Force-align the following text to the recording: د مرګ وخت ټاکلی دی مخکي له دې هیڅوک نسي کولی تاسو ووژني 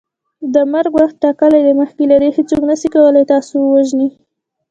د 0.53 0.55
مرګ 0.73 0.91
وخت 1.01 1.15
ټاکلی 1.23 1.59
دی 1.65 1.73
مخکي 1.81 2.05
له 2.11 2.17
دې 2.21 2.29
هیڅوک 2.37 2.61
نسي 2.69 2.87
کولی 2.95 3.23
تاسو 3.33 3.55
ووژني 3.61 4.09